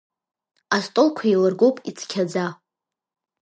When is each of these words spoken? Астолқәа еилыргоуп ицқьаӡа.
Астолқәа 0.75 1.25
еилыргоуп 1.27 1.77
ицқьаӡа. 1.89 2.45